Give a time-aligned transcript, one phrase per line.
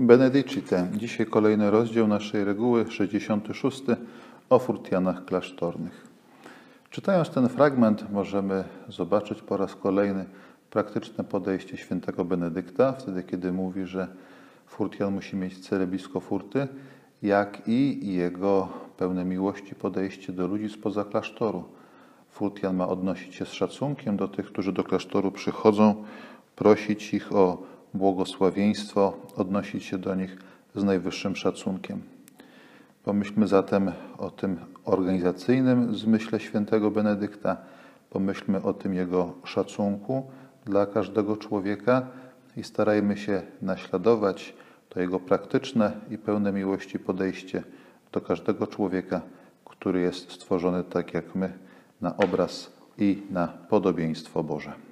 [0.00, 0.88] Benedicite.
[0.96, 3.82] Dzisiaj kolejny rozdział naszej reguły, 66
[4.50, 6.06] o furtianach klasztornych.
[6.90, 10.24] Czytając ten fragment, możemy zobaczyć po raz kolejny
[10.70, 14.08] praktyczne podejście świętego Benedykta, wtedy kiedy mówi, że
[14.66, 16.68] furtian musi mieć cerebisko furty,
[17.22, 21.64] jak i jego pełne miłości podejście do ludzi spoza klasztoru.
[22.30, 26.04] Furtian ma odnosić się z szacunkiem do tych, którzy do klasztoru przychodzą,
[26.56, 30.36] prosić ich o błogosławieństwo, odnosić się do nich
[30.74, 32.02] z najwyższym szacunkiem.
[33.04, 37.56] Pomyślmy zatem o tym organizacyjnym zmyśle świętego Benedykta,
[38.10, 40.26] pomyślmy o tym jego szacunku
[40.64, 42.06] dla każdego człowieka
[42.56, 44.54] i starajmy się naśladować
[44.88, 47.62] to jego praktyczne i pełne miłości podejście
[48.12, 49.20] do każdego człowieka,
[49.64, 51.52] który jest stworzony tak jak my,
[52.00, 54.87] na obraz i na podobieństwo Boże.